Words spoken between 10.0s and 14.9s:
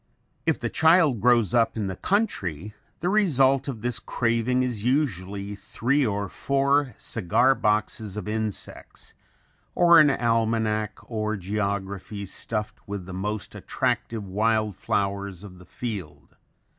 almanac or geography stuffed with the most attractive wild